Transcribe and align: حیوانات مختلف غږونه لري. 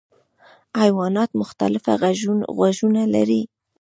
حیوانات 0.81 1.29
مختلف 1.41 1.83
غږونه 2.55 3.01
لري. 3.13 3.41